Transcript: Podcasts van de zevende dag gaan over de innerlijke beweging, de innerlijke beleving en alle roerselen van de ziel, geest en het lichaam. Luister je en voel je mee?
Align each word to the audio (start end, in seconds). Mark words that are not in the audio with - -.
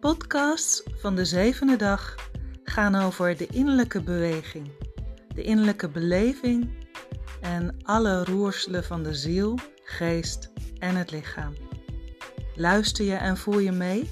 Podcasts 0.00 0.82
van 0.94 1.14
de 1.14 1.24
zevende 1.24 1.76
dag 1.76 2.14
gaan 2.64 2.94
over 2.94 3.36
de 3.36 3.46
innerlijke 3.46 4.02
beweging, 4.02 4.70
de 5.34 5.42
innerlijke 5.42 5.88
beleving 5.88 6.86
en 7.40 7.76
alle 7.82 8.24
roerselen 8.24 8.84
van 8.84 9.02
de 9.02 9.14
ziel, 9.14 9.58
geest 9.84 10.50
en 10.78 10.96
het 10.96 11.10
lichaam. 11.10 11.52
Luister 12.54 13.04
je 13.04 13.14
en 13.14 13.36
voel 13.36 13.58
je 13.58 13.72
mee? 13.72 14.10